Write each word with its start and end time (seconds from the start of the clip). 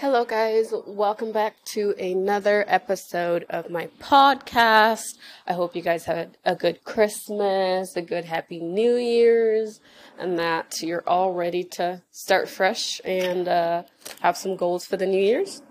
Hello, 0.00 0.24
guys. 0.24 0.72
Welcome 0.86 1.32
back 1.32 1.56
to 1.72 1.92
another 1.98 2.64
episode 2.68 3.44
of 3.50 3.68
my 3.68 3.88
podcast. 4.00 5.16
I 5.44 5.54
hope 5.54 5.74
you 5.74 5.82
guys 5.82 6.04
had 6.04 6.36
a 6.44 6.54
good 6.54 6.84
Christmas, 6.84 7.96
a 7.96 8.02
good 8.02 8.24
Happy 8.24 8.60
New 8.60 8.94
Year's, 8.94 9.80
and 10.16 10.38
that 10.38 10.82
you're 10.82 11.02
all 11.04 11.32
ready 11.34 11.64
to 11.72 12.00
start 12.12 12.48
fresh 12.48 13.00
and 13.04 13.48
uh, 13.48 13.82
have 14.20 14.36
some 14.36 14.54
goals 14.54 14.86
for 14.86 14.96
the 14.96 15.04
New 15.04 15.20
Year's. 15.20 15.62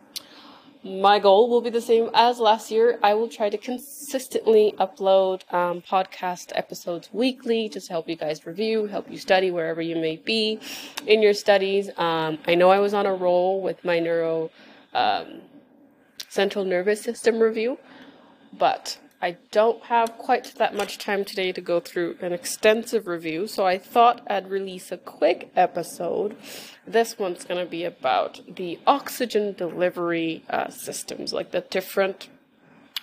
My 0.84 1.20
goal 1.20 1.50
will 1.50 1.62
be 1.62 1.70
the 1.70 1.80
same 1.80 2.10
as 2.14 2.38
last 2.38 2.70
year. 2.70 3.00
I 3.02 3.14
will 3.14 3.30
try 3.30 3.50
to 3.50 3.58
upload 4.14 5.52
um, 5.54 5.82
podcast 5.82 6.52
episodes 6.56 7.10
weekly 7.12 7.70
just 7.70 7.88
to 7.88 7.94
help 7.94 8.08
you 8.08 8.16
guys 8.16 8.46
review, 8.46 8.88
help 8.88 9.10
you 9.12 9.18
study 9.18 9.52
wherever 9.52 9.82
you 9.82 9.96
may 9.96 10.16
be 10.16 10.60
in 11.06 11.22
your 11.22 11.34
studies. 11.34 11.90
Um, 11.98 12.40
I 12.48 12.56
know 12.56 12.70
I 12.70 12.80
was 12.80 12.94
on 12.94 13.06
a 13.06 13.14
roll 13.14 13.62
with 13.62 13.84
my 13.84 14.00
neuro 14.00 14.50
um, 14.94 15.42
central 16.30 16.66
nervous 16.66 17.02
system 17.02 17.40
review, 17.40 17.78
but 18.58 19.00
I 19.22 19.38
don't 19.52 19.84
have 19.86 20.18
quite 20.20 20.54
that 20.58 20.76
much 20.76 21.00
time 21.00 21.26
today 21.26 21.52
to 21.52 21.62
go 21.62 21.80
through 21.80 22.18
an 22.22 22.34
extensive 22.34 23.08
review, 23.08 23.48
so 23.48 23.66
I 23.66 23.80
thought 23.80 24.22
I'd 24.30 24.50
release 24.50 24.92
a 24.92 24.98
quick 24.98 25.52
episode. 25.56 26.36
This 26.86 27.18
one's 27.18 27.44
going 27.44 27.64
to 27.64 27.70
be 27.70 27.84
about 27.84 28.42
the 28.48 28.80
oxygen 28.86 29.54
delivery 29.54 30.44
uh, 30.50 30.70
systems, 30.70 31.34
like 31.34 31.50
the 31.50 31.62
different 31.62 32.30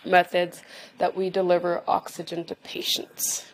methods 0.07 0.63
that 0.99 1.17
we 1.17 1.31
deliver 1.31 1.83
oxygen 1.87 2.45
to 2.45 2.55
patients. 2.57 3.47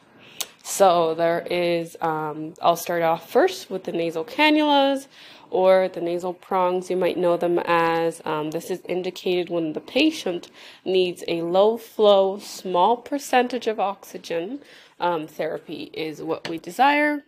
So 0.62 1.14
there 1.14 1.46
is, 1.50 1.96
um, 2.00 2.54
I'll 2.62 2.76
start 2.76 3.02
off 3.02 3.30
first 3.30 3.70
with 3.70 3.84
the 3.84 3.92
nasal 3.92 4.24
cannulas 4.24 5.08
or 5.50 5.88
the 5.88 6.00
nasal 6.00 6.32
prongs. 6.32 6.90
You 6.90 6.96
might 6.96 7.18
know 7.18 7.36
them 7.36 7.58
as 7.64 8.22
um, 8.24 8.50
this 8.50 8.70
is 8.70 8.80
indicated 8.88 9.50
when 9.50 9.72
the 9.72 9.80
patient 9.80 10.50
needs 10.84 11.24
a 11.26 11.42
low 11.42 11.76
flow, 11.76 12.38
small 12.38 12.96
percentage 12.96 13.66
of 13.66 13.80
oxygen. 13.80 14.60
Um, 15.00 15.26
therapy 15.26 15.90
is 15.92 16.22
what 16.22 16.48
we 16.48 16.58
desire. 16.58 17.24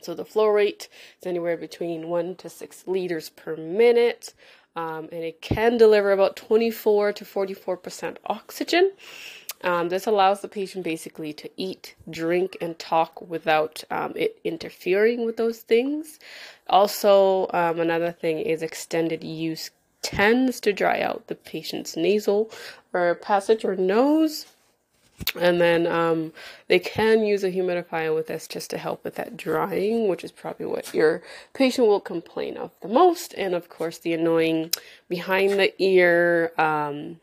So 0.00 0.14
the 0.14 0.24
flow 0.24 0.46
rate 0.46 0.88
is 1.20 1.26
anywhere 1.26 1.56
between 1.56 2.08
1 2.08 2.36
to 2.36 2.48
6 2.48 2.84
liters 2.86 3.30
per 3.30 3.56
minute. 3.56 4.34
Um, 4.76 5.08
and 5.10 5.24
it 5.24 5.40
can 5.40 5.78
deliver 5.78 6.12
about 6.12 6.36
24 6.36 7.14
to 7.14 7.24
44% 7.24 8.18
oxygen. 8.26 8.92
Um, 9.62 9.88
this 9.88 10.06
allows 10.06 10.42
the 10.42 10.48
patient 10.48 10.84
basically 10.84 11.32
to 11.32 11.50
eat, 11.56 11.94
drink, 12.10 12.56
and 12.60 12.78
talk 12.78 13.22
without 13.22 13.82
um, 13.90 14.12
it 14.14 14.38
interfering 14.44 15.24
with 15.24 15.38
those 15.38 15.60
things. 15.60 16.18
Also, 16.68 17.48
um, 17.54 17.80
another 17.80 18.12
thing 18.12 18.38
is 18.38 18.62
extended 18.62 19.24
use 19.24 19.70
tends 20.02 20.60
to 20.60 20.72
dry 20.72 21.00
out 21.00 21.26
the 21.26 21.34
patient's 21.34 21.96
nasal 21.96 22.50
or 22.92 23.14
passage 23.16 23.64
or 23.64 23.74
nose. 23.74 24.46
And 25.38 25.60
then 25.60 25.86
um, 25.86 26.32
they 26.68 26.78
can 26.78 27.24
use 27.24 27.42
a 27.42 27.50
humidifier 27.50 28.14
with 28.14 28.26
this 28.26 28.46
just 28.46 28.70
to 28.70 28.78
help 28.78 29.02
with 29.02 29.14
that 29.16 29.36
drying, 29.36 30.08
which 30.08 30.22
is 30.22 30.32
probably 30.32 30.66
what 30.66 30.92
your 30.94 31.22
patient 31.54 31.88
will 31.88 32.00
complain 32.00 32.56
of 32.56 32.70
the 32.80 32.88
most. 32.88 33.34
And 33.34 33.54
of 33.54 33.68
course, 33.68 33.98
the 33.98 34.12
annoying 34.12 34.70
behind 35.08 35.52
the 35.52 35.72
ear 35.82 36.52
um, 36.58 37.20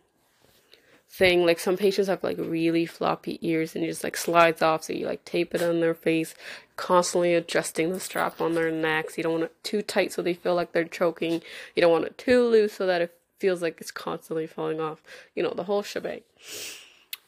thing. 1.13 1.45
Like 1.45 1.59
some 1.59 1.77
patients 1.77 2.07
have 2.07 2.23
like 2.23 2.37
really 2.39 2.85
floppy 2.85 3.37
ears 3.41 3.75
and 3.75 3.83
it 3.83 3.87
just 3.87 4.03
like 4.03 4.17
slides 4.17 4.61
off. 4.61 4.83
So 4.83 4.93
you 4.93 5.05
like 5.05 5.23
tape 5.25 5.53
it 5.53 5.61
on 5.61 5.79
their 5.79 5.93
face, 5.93 6.33
constantly 6.75 7.35
adjusting 7.35 7.91
the 7.91 7.99
strap 7.99 8.41
on 8.41 8.55
their 8.55 8.71
necks. 8.71 9.17
You 9.17 9.23
don't 9.23 9.33
want 9.33 9.45
it 9.45 9.63
too 9.63 9.83
tight 9.83 10.11
so 10.11 10.21
they 10.21 10.33
feel 10.33 10.55
like 10.55 10.71
they're 10.71 10.83
choking. 10.85 11.41
You 11.75 11.81
don't 11.81 11.91
want 11.91 12.05
it 12.05 12.17
too 12.17 12.43
loose 12.43 12.73
so 12.73 12.87
that 12.87 13.01
it 13.01 13.15
feels 13.37 13.61
like 13.61 13.79
it's 13.79 13.91
constantly 13.91 14.47
falling 14.47 14.81
off. 14.81 15.03
You 15.35 15.43
know, 15.43 15.53
the 15.53 15.65
whole 15.65 15.83
shebang. 15.83 16.21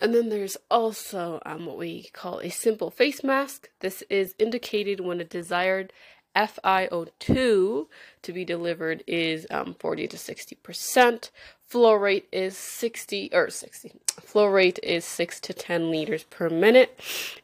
And 0.02 0.14
then 0.14 0.30
there's 0.30 0.58
also 0.70 1.42
um, 1.46 1.66
what 1.66 1.78
we 1.78 2.10
call 2.14 2.40
a 2.40 2.50
simple 2.50 2.90
face 2.90 3.24
mask. 3.24 3.70
This 3.80 4.04
is 4.10 4.36
indicated 4.38 5.00
when 5.00 5.22
a 5.22 5.24
desired 5.24 5.94
FiO2 6.36 7.88
to 8.22 8.34
be 8.34 8.44
delivered 8.44 9.04
is 9.08 9.48
um, 9.50 9.76
40 9.80 10.08
to 10.10 10.18
60 10.18 10.56
percent. 10.56 11.32
Flow 11.68 11.94
rate 11.94 12.28
is 12.32 12.58
60 12.58 13.30
or 13.34 13.50
60. 13.50 13.94
Flow 14.22 14.46
rate 14.46 14.80
is 14.84 15.04
6 15.06 15.40
to 15.42 15.54
10 15.54 15.90
liters 15.90 16.24
per 16.24 16.50
minute, 16.50 17.00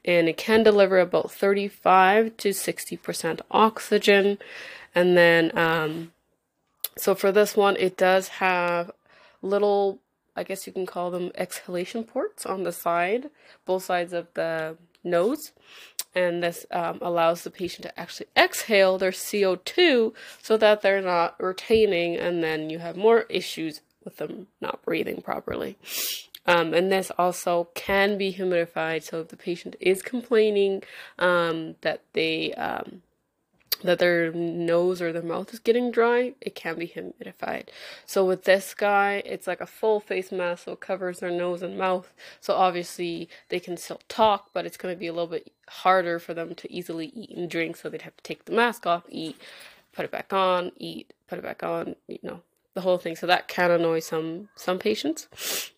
and 0.06 0.30
it 0.30 0.38
can 0.38 0.62
deliver 0.62 1.00
about 1.00 1.32
35 1.32 2.38
to 2.38 2.54
60 2.54 2.98
percent 2.98 3.42
oxygen. 3.50 4.38
And 4.94 5.18
then, 5.18 5.58
um, 5.58 6.12
so 6.98 7.16
for 7.16 7.32
this 7.32 7.56
one, 7.56 7.78
it 7.78 7.98
does 7.98 8.28
have 8.28 8.92
little, 9.42 10.00
I 10.42 10.44
guess 10.44 10.66
you 10.66 10.74
can 10.74 10.88
call 10.88 11.12
them 11.12 11.32
exhalation 11.36 12.04
ports 12.04 12.46
on 12.46 12.64
the 12.64 12.72
side, 12.72 13.30
both 13.66 13.84
sides 13.84 14.12
of 14.12 14.28
the 14.34 14.76
nose 15.04 15.52
and 16.14 16.44
this 16.44 16.66
um, 16.72 17.00
allows 17.02 17.44
the 17.44 17.52
patient 17.52 17.84
to 17.84 18.00
actually 18.00 18.28
exhale 18.36 18.98
their 18.98 19.12
CO2 19.12 20.14
so 20.42 20.58
that 20.58 20.82
they're 20.82 21.02
not 21.02 21.42
retaining, 21.42 22.18
and 22.18 22.44
then 22.44 22.70
you 22.70 22.80
have 22.80 22.98
more 22.98 23.22
issues 23.30 23.82
with 24.04 24.18
them 24.18 24.48
not 24.60 24.84
breathing 24.84 25.22
properly. 25.22 25.78
Um, 26.46 26.74
and 26.74 26.92
this 26.92 27.12
also 27.18 27.70
can 27.76 28.18
be 28.18 28.34
humidified. 28.34 29.04
So 29.04 29.22
if 29.22 29.30
the 29.30 29.38
patient 29.38 29.76
is 29.80 30.02
complaining 30.02 30.84
um, 31.20 31.76
that 31.82 32.02
they 32.14 32.54
um, 32.56 33.04
that 33.84 34.00
their 34.00 34.32
nose 34.32 35.02
or 35.02 35.12
their 35.12 35.22
mouth 35.22 35.54
is 35.54 35.60
getting 35.60 35.92
dry, 35.92 36.34
it 36.40 36.56
can 36.56 36.78
be 36.78 36.88
humidified. 36.88 37.70
So 38.06 38.24
with 38.26 38.44
this 38.44 38.74
guy, 38.74 39.24
it's 39.26 39.48
like 39.48 39.62
a 39.62 39.66
full 39.66 40.00
face 40.00 40.32
mask, 40.32 40.66
so 40.66 40.74
it 40.74 40.80
covers 40.80 41.20
their 41.20 41.32
nose 41.32 41.62
and 41.62 41.78
mouth. 41.78 42.14
So 42.40 42.54
obviously 42.54 43.28
they 43.50 43.60
can 43.60 43.78
still 43.78 44.02
talk, 44.08 44.50
but 44.54 44.66
it's 44.66 44.78
going 44.78 44.94
to 44.94 45.00
be 45.00 45.08
a 45.08 45.14
little 45.14 45.28
bit 45.28 45.52
harder 45.68 46.20
for 46.20 46.34
them 46.34 46.54
to 46.56 46.72
easily 46.72 47.08
eat 47.08 47.36
and 47.36 47.50
drink. 47.50 47.76
So 47.76 47.90
they'd 47.90 48.04
have 48.04 48.18
to 48.18 48.24
take 48.24 48.46
the 48.46 48.52
mask 48.52 48.86
off, 48.86 49.04
eat, 49.10 49.38
put 49.94 50.06
it 50.06 50.12
back 50.12 50.32
on, 50.32 50.72
eat, 50.78 51.14
put 51.28 51.40
it 51.40 51.44
back 51.44 51.64
on, 51.64 51.96
you 52.08 52.20
know, 52.22 52.42
the 52.74 52.82
whole 52.82 52.98
thing. 52.98 53.16
So 53.16 53.28
that 53.28 53.48
can 53.48 53.72
annoy 53.72 54.00
some 54.00 54.50
some 54.56 54.80
patients. 54.80 55.72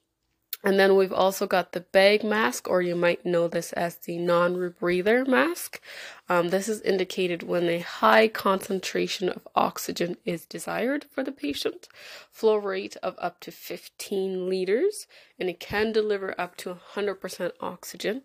And 0.64 0.80
then 0.80 0.96
we've 0.96 1.12
also 1.12 1.46
got 1.46 1.74
the 1.74 1.82
bag 1.82 2.24
mask, 2.24 2.70
or 2.70 2.82
you 2.82 2.96
might 2.96 3.26
know 3.26 3.50
this 3.50 3.74
as 3.74 3.98
the 3.98 4.18
non 4.18 4.56
rebreather 4.56 5.28
mask. 5.28 5.82
Um, 6.30 6.50
this 6.50 6.70
is 6.70 6.80
indicated 6.82 7.44
when 7.44 7.68
a 7.68 7.80
high 7.80 8.30
concentration 8.30 9.28
of 9.28 9.46
oxygen 9.56 10.16
is 10.24 10.46
desired 10.46 11.06
for 11.12 11.22
the 11.22 11.34
patient, 11.34 11.90
flow 12.32 12.56
rate 12.56 12.96
of 13.04 13.16
up 13.18 13.42
to 13.42 13.52
15 13.52 14.50
liters, 14.50 15.06
and 15.38 15.50
it 15.50 15.60
can 15.60 15.92
deliver 15.92 16.40
up 16.40 16.56
to 16.58 16.78
100% 16.96 17.52
oxygen. 17.60 18.22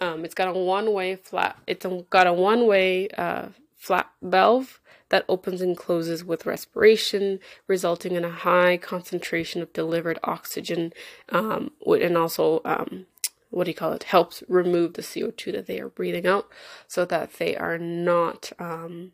Um, 0.00 0.24
it's 0.24 0.34
got 0.34 0.54
a 0.54 0.58
one 0.58 0.92
way 0.92 1.16
flap, 1.16 1.60
it's 1.66 1.84
got 2.08 2.28
a 2.28 2.32
one 2.32 2.68
way 2.68 3.08
uh, 3.08 3.48
flap 3.76 4.12
valve 4.22 4.80
that 5.14 5.24
opens 5.28 5.60
and 5.60 5.76
closes 5.76 6.24
with 6.24 6.44
respiration, 6.44 7.38
resulting 7.68 8.16
in 8.16 8.24
a 8.24 8.30
high 8.30 8.76
concentration 8.76 9.62
of 9.62 9.72
delivered 9.72 10.18
oxygen, 10.24 10.92
um, 11.28 11.70
and 11.86 12.18
also 12.18 12.60
um, 12.64 13.06
what 13.50 13.62
do 13.62 13.70
you 13.70 13.76
call 13.76 13.92
it? 13.92 14.02
Helps 14.02 14.42
remove 14.48 14.94
the 14.94 15.02
CO2 15.02 15.52
that 15.52 15.68
they 15.68 15.78
are 15.78 15.88
breathing 15.88 16.26
out, 16.26 16.48
so 16.88 17.04
that 17.04 17.34
they 17.34 17.56
are 17.56 17.78
not 17.78 18.50
um, 18.58 19.12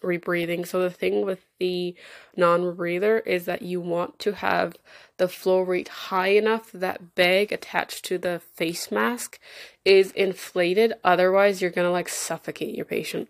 rebreathing. 0.00 0.64
So 0.64 0.80
the 0.80 0.90
thing 0.90 1.26
with 1.26 1.40
the 1.58 1.96
non-rebreather 2.36 3.26
is 3.26 3.44
that 3.46 3.62
you 3.62 3.80
want 3.80 4.20
to 4.20 4.34
have 4.34 4.76
the 5.16 5.26
flow 5.26 5.60
rate 5.60 5.88
high 5.88 6.34
enough 6.36 6.70
that 6.70 7.16
bag 7.16 7.50
attached 7.50 8.04
to 8.04 8.16
the 8.16 8.40
face 8.54 8.92
mask 8.92 9.40
is 9.84 10.12
inflated. 10.12 10.92
Otherwise, 11.02 11.60
you're 11.60 11.72
gonna 11.72 11.90
like 11.90 12.08
suffocate 12.08 12.76
your 12.76 12.86
patient 12.86 13.28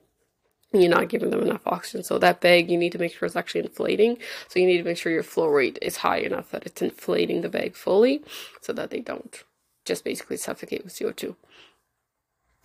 you're 0.73 0.91
not 0.91 1.09
giving 1.09 1.31
them 1.31 1.43
enough 1.43 1.67
oxygen. 1.67 2.03
So 2.03 2.19
that 2.19 2.41
bag, 2.41 2.71
you 2.71 2.79
need 2.79 2.93
to 2.93 2.99
make 2.99 3.15
sure 3.15 3.27
it's 3.27 3.37
actually 3.37 3.63
inflating. 3.63 4.19
So 4.49 4.59
you 4.59 4.67
need 4.67 4.79
to 4.79 4.85
make 4.85 4.97
sure 4.97 5.13
your 5.13 5.23
flow 5.23 5.49
rate 5.49 5.79
is 5.83 5.99
high 5.99 6.19
enough 6.19 6.51
that 6.51 6.65
it's 6.65 6.83
inflating 6.83 7.43
the 7.43 7.49
bag 7.49 7.77
fully 7.77 8.23
so 8.61 8.73
that 8.73 8.91
they 8.91 9.01
don't 9.01 9.43
just 9.85 10.05
basically 10.05 10.37
suffocate 10.37 10.85
with 10.85 10.95
CO2. 10.95 11.35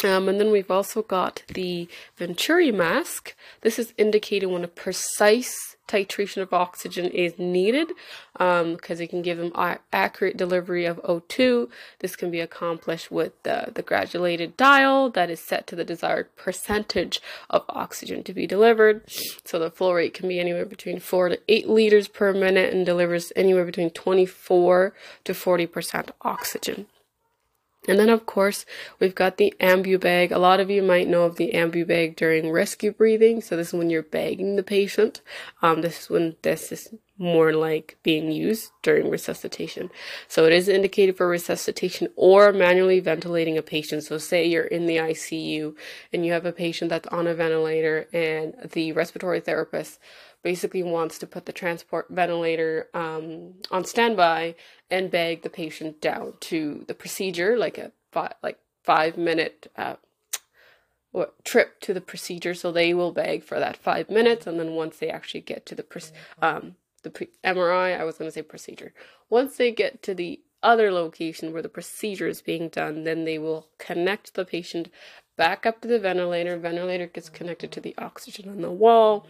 Um, 0.04 0.30
and 0.30 0.40
then 0.40 0.52
we've 0.52 0.70
also 0.70 1.02
got 1.02 1.42
the 1.48 1.88
Venturi 2.18 2.72
mask. 2.72 3.36
This 3.62 3.80
is 3.80 3.94
indicated 3.98 4.46
when 4.46 4.64
a 4.64 4.68
precise 4.68 5.76
titration 5.88 6.42
of 6.42 6.54
oxygen 6.54 7.06
is 7.06 7.40
needed 7.40 7.88
because 8.34 8.62
um, 8.62 8.78
it 8.88 9.10
can 9.10 9.24
give 9.24 9.40
them 9.40 9.52
accurate 9.92 10.38
delivery 10.38 10.86
of 10.86 11.02
O2. 11.04 11.70
This 12.00 12.16
can 12.16 12.30
be 12.30 12.40
accomplished 12.40 13.10
with 13.10 13.42
the, 13.42 13.72
the 13.74 13.82
graduated 13.82 14.56
dial 14.56 15.10
that 15.12 15.32
is 15.32 15.40
set 15.40 15.66
to 15.68 15.76
the 15.76 15.84
desired 15.84 16.36
percentage 16.36 17.20
of 17.50 17.64
oxygen 17.70 18.24
to 18.24 18.34
be 18.34 18.46
delivered. 18.46 19.02
So 19.46 19.58
the 19.58 19.72
flow 19.72 19.94
rate 19.94 20.14
can 20.14 20.28
be 20.28 20.40
anywhere 20.40 20.66
between 20.66 21.00
4 21.00 21.30
to 21.30 21.40
8 21.48 21.70
liters 21.70 22.08
per 22.08 22.34
minute 22.34 22.72
and 22.72 22.86
delivers 22.86 23.32
anywhere 23.36 23.66
between 23.66 23.90
24 23.90 24.94
to 25.24 25.34
40% 25.34 26.10
oxygen. 26.22 26.86
And 27.88 28.00
then, 28.00 28.10
of 28.10 28.26
course, 28.26 28.66
we've 29.00 29.16
got 29.16 29.38
the 29.38 29.54
ambu 29.60 30.00
bag. 30.00 30.32
A 30.32 30.40
lot 30.40 30.60
of 30.60 30.70
you 30.70 30.84
might 30.84 31.08
know 31.08 31.24
of 31.24 31.38
the 31.38 31.52
ambu 31.54 31.88
bag 31.88 32.16
during 32.16 32.52
rescue 32.52 32.92
breathing. 32.92 33.42
So 33.42 33.56
this 33.56 33.70
is 33.70 33.74
when 33.74 33.90
you're 33.90 34.04
bagging 34.04 34.56
the 34.56 34.64
patient. 34.64 35.22
Um, 35.62 35.82
this 35.82 36.02
is 36.02 36.10
when 36.10 36.36
this 36.42 36.72
is 36.72 36.94
more 37.18 37.54
like 37.54 37.98
being 38.04 38.32
used 38.32 38.72
during 38.84 39.10
resuscitation. 39.10 39.90
So 40.28 40.46
it 40.46 40.54
is 40.54 40.68
indicated 40.68 41.18
for 41.18 41.28
resuscitation 41.28 42.10
or 42.16 42.54
manually 42.54 43.00
ventilating 43.00 43.58
a 43.58 43.62
patient. 43.62 44.04
So 44.04 44.18
say 44.18 44.46
you're 44.46 44.66
in 44.66 44.86
the 44.86 44.98
ICU 44.98 45.76
and 46.14 46.26
you 46.26 46.34
have 46.34 46.46
a 46.46 46.52
patient 46.52 46.90
that's 46.90 47.08
on 47.08 47.26
a 47.26 47.34
ventilator 47.34 48.08
and 48.14 48.54
the 48.72 48.92
respiratory 48.92 49.40
therapist 49.40 50.00
basically 50.44 50.84
wants 50.84 51.18
to 51.20 51.28
put 51.28 51.46
the 51.46 51.54
transport 51.54 52.08
ventilator 52.10 52.88
um, 52.94 53.54
on 53.72 53.84
standby 53.84 54.56
and 54.90 55.12
bag 55.12 55.42
the 55.42 55.50
patient 55.50 56.02
down 56.02 56.34
to 56.40 56.86
the 56.88 56.94
procedure, 56.94 57.58
like 57.58 57.78
a 57.78 57.92
five, 58.12 58.34
like 58.42 58.60
five 58.84 59.18
minute 59.18 59.72
uh, 59.76 59.96
trip 61.44 61.80
to 61.82 61.94
the 61.94 62.02
procedure. 62.02 62.54
So 62.54 62.72
they 62.72 62.94
will 62.94 63.12
bag 63.12 63.44
for 63.44 63.60
that 63.60 63.78
five 63.78 64.10
minutes, 64.10 64.48
and 64.48 64.60
then 64.60 64.72
once 64.72 64.98
they 64.98 65.10
actually 65.10 65.42
get 65.42 65.66
to 65.68 65.76
the 65.76 66.12
um, 66.42 66.76
the 67.04 67.10
pre- 67.10 67.30
MRI, 67.44 68.00
I 68.00 68.04
was 68.04 68.18
going 68.18 68.28
to 68.28 68.34
say 68.34 68.42
procedure. 68.42 68.94
Once 69.30 69.58
they 69.58 69.72
get 69.72 70.02
to 70.04 70.14
the 70.14 70.42
other 70.64 70.92
location 70.92 71.54
where 71.54 71.62
the 71.62 71.70
procedure 71.70 72.28
is 72.28 72.42
being 72.42 72.70
done, 72.70 73.04
then 73.04 73.26
they 73.26 73.38
will 73.38 73.68
connect 73.78 74.34
the 74.34 74.46
patient 74.46 74.90
back 75.38 75.66
up 75.66 75.82
to 75.82 75.88
the 75.88 76.00
ventilator. 76.00 76.58
Ventilator 76.58 77.08
gets 77.08 77.30
connected 77.30 77.72
to 77.72 77.82
the 77.82 77.96
oxygen 77.98 78.50
on 78.50 78.62
the 78.62 78.72
wall. 78.72 79.28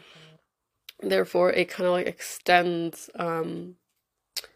Therefore, 0.99 1.51
it 1.51 1.69
kind 1.69 1.87
of 1.87 1.93
like 1.93 2.07
extends 2.07 3.09
um, 3.15 3.75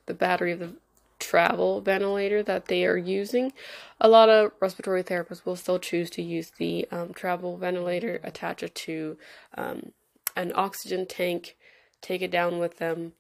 the 0.05 0.13
battery 0.13 0.51
of 0.51 0.59
the 0.59 0.73
travel 1.19 1.81
ventilator 1.81 2.41
that 2.43 2.65
they 2.65 2.83
are 2.83 2.97
using. 2.97 3.53
A 3.99 4.09
lot 4.09 4.27
of 4.27 4.51
respiratory 4.59 5.03
therapists 5.03 5.45
will 5.45 5.55
still 5.55 5.79
choose 5.79 6.09
to 6.11 6.21
use 6.21 6.51
the 6.57 6.87
um, 6.91 7.13
travel 7.13 7.57
ventilator, 7.57 8.19
attach 8.23 8.63
it 8.63 8.73
to 8.75 9.17
um, 9.55 9.91
an 10.35 10.51
oxygen 10.55 11.05
tank, 11.05 11.55
take 12.01 12.21
it 12.21 12.31
down 12.31 12.57
with 12.57 12.77
them, 12.77 13.13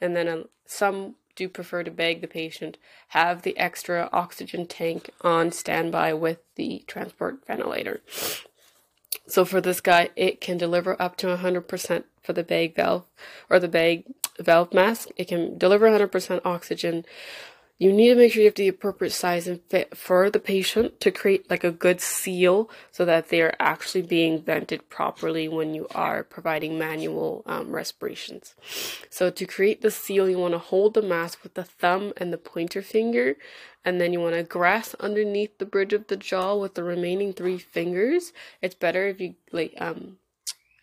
and 0.00 0.16
then 0.16 0.28
uh, 0.28 0.42
some 0.66 1.14
do 1.36 1.48
prefer 1.48 1.84
to 1.84 1.90
bag 1.90 2.20
the 2.20 2.26
patient, 2.26 2.78
have 3.08 3.42
the 3.42 3.56
extra 3.56 4.08
oxygen 4.12 4.66
tank 4.66 5.10
on 5.20 5.52
standby 5.52 6.12
with 6.14 6.38
the 6.56 6.82
transport 6.86 7.46
ventilator. 7.46 8.00
So 9.26 9.44
for 9.44 9.60
this 9.60 9.80
guy, 9.80 10.10
it 10.16 10.40
can 10.40 10.58
deliver 10.58 11.00
up 11.00 11.16
to 11.18 11.26
100% 11.26 12.04
for 12.22 12.32
the 12.32 12.44
bag 12.44 12.74
valve 12.76 13.04
or 13.50 13.58
the 13.58 13.68
bag 13.68 14.04
valve 14.38 14.72
mask. 14.72 15.08
It 15.16 15.28
can 15.28 15.58
deliver 15.58 15.88
100% 15.88 16.40
oxygen. 16.44 17.04
You 17.78 17.92
need 17.92 18.08
to 18.08 18.14
make 18.14 18.32
sure 18.32 18.40
you 18.40 18.48
have 18.48 18.54
the 18.54 18.68
appropriate 18.68 19.12
size 19.12 19.46
and 19.46 19.60
fit 19.68 19.96
for 19.96 20.30
the 20.30 20.38
patient 20.38 20.98
to 21.00 21.10
create 21.10 21.50
like 21.50 21.62
a 21.62 21.70
good 21.70 22.00
seal 22.00 22.70
so 22.90 23.04
that 23.04 23.28
they 23.28 23.42
are 23.42 23.54
actually 23.60 24.00
being 24.00 24.42
vented 24.42 24.88
properly 24.88 25.46
when 25.46 25.74
you 25.74 25.86
are 25.94 26.22
providing 26.22 26.78
manual 26.78 27.42
um, 27.44 27.70
respirations. 27.70 28.54
So 29.10 29.28
to 29.28 29.44
create 29.44 29.82
the 29.82 29.90
seal, 29.90 30.26
you 30.26 30.38
want 30.38 30.54
to 30.54 30.58
hold 30.58 30.94
the 30.94 31.02
mask 31.02 31.42
with 31.42 31.52
the 31.52 31.64
thumb 31.64 32.14
and 32.16 32.32
the 32.32 32.38
pointer 32.38 32.80
finger 32.80 33.36
and 33.84 34.00
then 34.00 34.12
you 34.12 34.20
want 34.20 34.34
to 34.34 34.42
grasp 34.42 34.94
underneath 34.98 35.58
the 35.58 35.66
bridge 35.66 35.92
of 35.92 36.08
the 36.08 36.16
jaw 36.16 36.56
with 36.56 36.74
the 36.74 36.82
remaining 36.82 37.32
three 37.32 37.58
fingers. 37.58 38.32
It's 38.62 38.74
better 38.74 39.06
if 39.06 39.20
you 39.20 39.34
like 39.52 39.74
um 39.78 40.16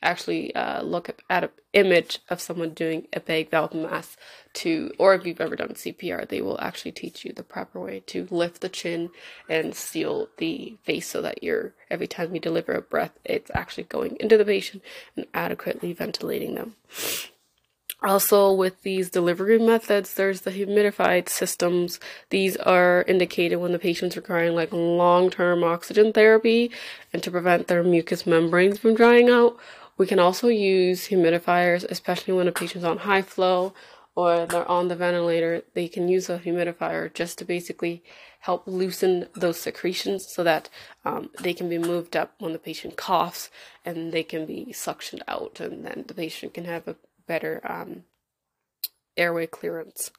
actually 0.04 0.54
uh, 0.56 0.84
look 0.84 1.10
at 1.30 1.44
an 1.44 1.50
image 1.74 2.20
of 2.30 2.42
someone 2.42 2.72
doing 2.72 3.08
a 3.14 3.20
bag 3.20 3.50
valve 3.50 3.74
mask 3.74 4.20
to, 4.54 4.92
or 4.98 5.16
if 5.16 5.26
you've 5.26 5.42
ever 5.42 5.56
done 5.56 5.70
CPR, 5.70 6.28
they 6.28 6.42
will 6.42 6.60
actually 6.62 6.92
teach 6.92 7.26
you 7.26 7.34
the 7.34 7.44
proper 7.44 7.80
way 7.80 8.02
to 8.08 8.28
lift 8.30 8.62
the 8.62 8.70
chin 8.70 9.10
and 9.50 9.76
seal 9.76 10.30
the 10.38 10.78
face 10.84 11.08
so 11.08 11.22
that 11.22 11.44
you're 11.44 11.74
every 11.90 12.08
time 12.08 12.34
you 12.34 12.40
deliver 12.40 12.74
a 12.74 12.82
breath, 12.82 13.18
it's 13.24 13.52
actually 13.54 13.84
going 13.84 14.18
into 14.20 14.38
the 14.38 14.46
patient 14.46 14.84
and 15.16 15.26
adequately 15.34 15.94
ventilating 15.94 16.56
them. 16.56 16.76
Also, 18.04 18.52
with 18.52 18.82
these 18.82 19.10
delivery 19.10 19.58
methods, 19.58 20.16
there's 20.16 20.42
the 20.42 20.52
humidified 20.52 21.30
systems. 21.30 22.02
These 22.32 22.58
are 22.58 23.06
indicated 23.08 23.58
when 23.58 23.72
the 23.72 23.80
patient's 23.80 24.18
requiring 24.18 24.56
like 24.56 24.74
long 24.74 25.30
term 25.30 25.64
oxygen 25.64 26.12
therapy 26.12 26.70
and 27.14 27.24
to 27.24 27.32
prevent 27.32 27.68
their 27.68 27.82
mucous 27.82 28.28
membranes 28.28 28.78
from 28.78 28.94
drying 28.94 29.30
out. 29.30 29.58
We 29.98 30.08
can 30.08 30.20
also 30.20 30.48
use 30.48 31.08
humidifiers, 31.08 31.84
especially 31.90 32.34
when 32.34 32.48
a 32.48 32.52
patient's 32.52 32.86
on 32.86 33.00
high 33.00 33.22
flow 33.22 33.74
or 34.16 34.46
they're 34.46 34.70
on 34.70 34.88
the 34.88 34.96
ventilator. 34.96 35.64
They 35.74 35.88
can 35.88 36.08
use 36.08 36.30
a 36.30 36.40
humidifier 36.40 37.14
just 37.14 37.38
to 37.40 37.46
basically 37.46 38.04
help 38.42 38.68
loosen 38.68 39.28
those 39.34 39.60
secretions 39.60 40.26
so 40.30 40.44
that 40.44 40.70
um, 41.06 41.30
they 41.42 41.54
can 41.54 41.70
be 41.70 41.78
moved 41.78 42.16
up 42.16 42.34
when 42.40 42.54
the 42.54 42.60
patient 42.60 42.98
coughs 42.98 43.50
and 43.86 44.12
they 44.12 44.24
can 44.24 44.46
be 44.46 44.68
suctioned 44.72 45.22
out, 45.28 45.60
and 45.60 45.86
then 45.86 46.06
the 46.08 46.14
patient 46.14 46.54
can 46.54 46.66
have 46.66 46.88
a 46.88 46.96
better 47.26 47.62
um, 47.64 48.04
airway 49.16 49.48
clearance. 49.48 50.12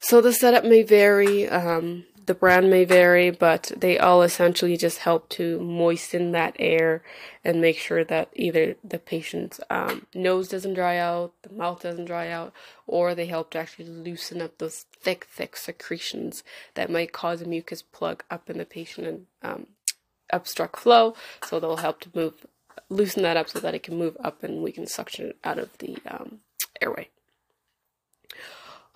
So 0.00 0.20
the 0.20 0.32
setup 0.32 0.64
may 0.64 0.82
vary, 0.82 1.48
um, 1.48 2.04
the 2.26 2.34
brand 2.34 2.70
may 2.70 2.84
vary, 2.84 3.30
but 3.30 3.72
they 3.76 3.98
all 3.98 4.22
essentially 4.22 4.76
just 4.76 4.98
help 4.98 5.28
to 5.30 5.60
moisten 5.60 6.32
that 6.32 6.54
air 6.58 7.02
and 7.44 7.60
make 7.60 7.78
sure 7.78 8.04
that 8.04 8.28
either 8.34 8.76
the 8.84 8.98
patient's 8.98 9.60
um, 9.70 10.06
nose 10.14 10.48
doesn't 10.48 10.74
dry 10.74 10.96
out, 10.98 11.32
the 11.42 11.52
mouth 11.52 11.82
doesn't 11.82 12.04
dry 12.04 12.28
out, 12.28 12.52
or 12.86 13.14
they 13.14 13.26
help 13.26 13.50
to 13.50 13.58
actually 13.58 13.88
loosen 13.88 14.40
up 14.42 14.58
those 14.58 14.86
thick, 15.00 15.26
thick 15.30 15.56
secretions 15.56 16.42
that 16.74 16.90
might 16.90 17.12
cause 17.12 17.42
a 17.42 17.46
mucus 17.46 17.82
plug 17.82 18.24
up 18.30 18.50
in 18.50 18.58
the 18.58 18.64
patient 18.64 19.06
and 19.06 19.26
um, 19.42 19.66
obstruct 20.32 20.78
flow. 20.78 21.14
So 21.44 21.58
they'll 21.58 21.76
help 21.78 22.00
to 22.00 22.10
move 22.14 22.46
loosen 22.88 23.22
that 23.22 23.36
up 23.36 23.48
so 23.48 23.60
that 23.60 23.74
it 23.74 23.82
can 23.82 23.96
move 23.96 24.16
up 24.22 24.42
and 24.42 24.62
we 24.62 24.72
can 24.72 24.86
suction 24.86 25.26
it 25.26 25.36
out 25.44 25.58
of 25.58 25.76
the 25.78 25.96
um, 26.06 26.40
airway. 26.80 27.08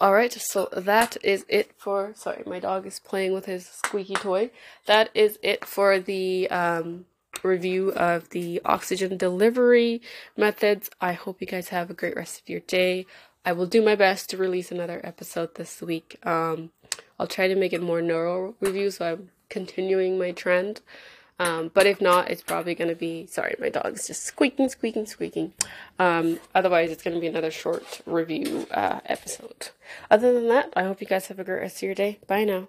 Alright, 0.00 0.32
so 0.32 0.69
that 0.73 1.17
is 1.23 1.46
it 1.49 1.70
for. 1.79 2.12
Sorry, 2.17 2.43
my 2.46 2.58
dog 2.58 2.87
is 2.87 2.99
playing 2.99 3.32
with 3.32 3.46
his 3.46 3.67
squeaky 3.67 4.14
toy. 4.14 4.50
That 4.87 5.08
is 5.14 5.38
it 5.43 5.64
for 5.64 6.00
the 6.00 6.50
um, 6.50 7.06
review 7.43 7.93
of 7.93 8.31
the 8.31 8.61
oxygen 8.64 9.17
delivery 9.17 10.02
methods. 10.37 10.91
I 11.00 11.12
hope 11.12 11.41
you 11.41 11.46
guys 11.46 11.69
have 11.69 11.91
a 11.91 11.94
great 11.94 12.17
rest 12.17 12.41
of 12.41 12.49
your 12.49 12.61
day. 12.61 13.06
I 13.44 13.52
will 13.52 13.67
do 13.67 13.82
my 13.82 13.94
best 13.94 14.31
to 14.31 14.37
release 14.37 14.73
another 14.73 15.00
episode 15.05 15.55
this 15.55 15.81
week. 15.81 16.19
Um, 16.25 16.70
I'll 17.19 17.26
try 17.26 17.46
to 17.46 17.55
make 17.55 17.73
it 17.73 17.82
more 17.82 18.02
neuro 18.02 18.55
review, 18.61 18.91
so 18.91 19.12
I'm 19.12 19.31
continuing 19.49 20.19
my 20.19 20.32
trend. 20.32 20.81
Um, 21.39 21.71
but 21.75 21.87
if 21.87 22.01
not, 22.01 22.31
it's 22.31 22.43
probably 22.43 22.75
going 22.75 22.91
to 22.91 22.97
be, 22.97 23.27
sorry, 23.27 23.57
my 23.59 23.69
dog's 23.69 24.07
just 24.07 24.23
squeaking, 24.23 24.69
squeaking, 24.69 25.07
squeaking. 25.07 25.53
Um, 25.99 26.39
otherwise, 26.55 26.91
it's 26.91 27.03
going 27.03 27.15
to 27.15 27.21
be 27.21 27.27
another 27.27 27.51
short 27.51 28.01
review 28.07 28.67
uh, 28.71 29.01
episode. 29.07 29.70
Other 30.11 30.32
than 30.32 30.49
that, 30.49 30.73
I 30.77 30.85
hope 30.85 31.01
you 31.01 31.06
guys 31.06 31.27
have 31.27 31.39
a 31.39 31.44
great 31.44 31.61
rest 31.61 31.79
of 31.79 31.82
your 31.82 31.94
day. 31.94 32.19
Bye 32.27 32.44
now. 32.44 32.69